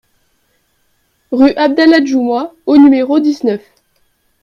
Rue 1.31 1.53
Abdallah 1.57 2.01
Djoumoi 2.03 2.55
au 2.65 2.75
numéro 2.77 3.19
dix-neuf 3.19 3.61